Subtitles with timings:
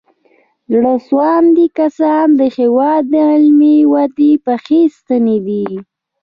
[0.71, 5.65] زړه سواندي کسان د هېواد د علمي ودې پخې ستنې دي.